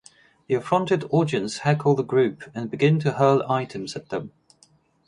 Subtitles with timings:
[0.47, 4.31] The affronted audience heckle the group, and begin to hurl items at them.